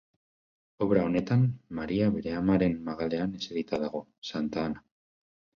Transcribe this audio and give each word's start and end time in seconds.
Obra 0.85 1.03
honetan, 1.09 1.43
Maria 1.81 2.09
bere 2.17 2.33
amaren 2.39 2.79
magalean 2.89 3.39
eserita 3.41 3.81
dago, 3.85 4.03
Santa 4.31 4.69
Ana. 4.71 4.85